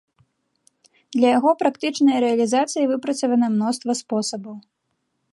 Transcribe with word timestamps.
Для 1.15 1.29
яго 1.37 1.49
практычнай 1.61 2.17
рэалізацыі 2.25 2.89
выпрацавана 2.93 3.47
мноства 3.57 3.91
спосабаў. 4.03 4.55